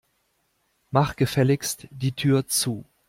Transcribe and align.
Mach 0.89 1.15
gefälligst 1.15 1.87
die 1.91 2.13
Tür 2.13 2.47
zu. 2.47 2.85